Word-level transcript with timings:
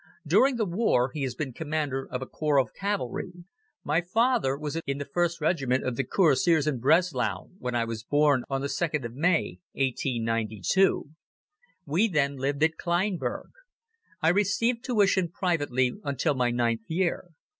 During 0.25 0.55
the 0.55 0.65
war 0.65 1.11
he 1.13 1.21
has 1.21 1.35
been 1.35 1.53
Commander 1.53 2.07
of 2.09 2.23
a 2.23 2.25
Corps 2.25 2.57
of 2.59 2.73
Cavalry. 2.73 3.33
My 3.83 4.01
father 4.01 4.57
was 4.57 4.75
in 4.87 4.97
the 4.97 5.05
1st 5.05 5.39
Regiment 5.41 5.83
of 5.83 5.95
Cuirassiers 6.09 6.65
in 6.65 6.79
Breslau 6.79 7.49
when 7.59 7.75
I 7.75 7.85
was 7.85 8.03
born 8.03 8.41
on 8.49 8.61
the 8.61 8.67
2nd 8.67 9.05
of 9.05 9.13
May, 9.13 9.59
1892. 9.73 11.11
We 11.85 12.07
then 12.07 12.35
lived 12.35 12.63
at 12.63 12.77
Kleinburg. 12.77 13.51
I 14.23 14.29
received 14.29 14.83
tuition 14.83 15.29
privately 15.29 15.93
until 16.03 16.33
my 16.33 16.49
ninth 16.49 16.89
year. 16.89 17.27